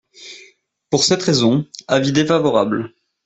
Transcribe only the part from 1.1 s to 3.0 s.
raison, avis défavorable.